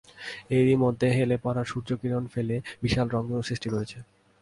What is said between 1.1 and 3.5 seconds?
হেলে পড়া সূর্য কিরণ ফেলে বিশাল রংধনু